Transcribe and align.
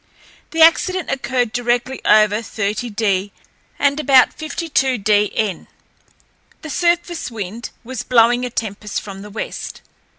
The 0.49 0.63
accident 0.63 1.11
occurred 1.11 1.51
directly 1.53 2.03
over 2.05 2.37
30° 2.39 3.29
and 3.77 3.99
about 3.99 4.35
52° 4.35 5.31
N. 5.35 5.67
The 6.63 6.69
surface 6.71 7.29
wind 7.29 7.69
was 7.83 8.01
blowing 8.01 8.43
a 8.43 8.49
tempest 8.49 8.99
from 8.99 9.21
the 9.21 9.29
west. 9.29 9.81